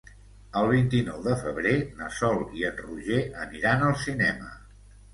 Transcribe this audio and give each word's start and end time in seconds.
El 0.61 0.69
vint-i-nou 0.71 1.19
de 1.27 1.35
febrer 1.43 1.75
na 2.01 2.09
Sol 2.21 2.43
i 2.63 2.67
en 2.73 2.83
Roger 2.83 3.23
aniran 3.47 3.89
al 3.93 3.99
cinema. 4.09 4.55